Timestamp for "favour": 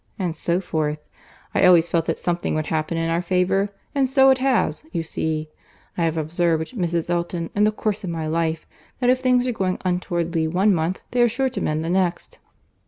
3.21-3.69